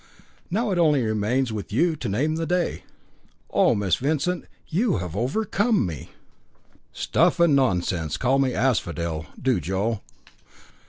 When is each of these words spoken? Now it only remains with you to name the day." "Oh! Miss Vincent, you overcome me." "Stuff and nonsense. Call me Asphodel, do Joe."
Now 0.49 0.71
it 0.71 0.79
only 0.79 1.03
remains 1.03 1.53
with 1.53 1.71
you 1.71 1.95
to 1.97 2.09
name 2.09 2.33
the 2.35 2.47
day." 2.47 2.85
"Oh! 3.51 3.75
Miss 3.75 3.97
Vincent, 3.97 4.45
you 4.67 4.97
overcome 4.97 5.85
me." 5.85 6.09
"Stuff 6.91 7.39
and 7.39 7.55
nonsense. 7.55 8.17
Call 8.17 8.39
me 8.39 8.51
Asphodel, 8.55 9.27
do 9.39 9.59
Joe." 9.61 10.01